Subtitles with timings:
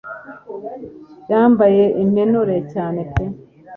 [1.31, 3.23] yambaye impenure cyane pe